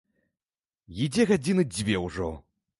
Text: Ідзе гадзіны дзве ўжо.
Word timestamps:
Ідзе 1.07 1.27
гадзіны 1.35 1.69
дзве 1.77 2.03
ўжо. 2.09 2.35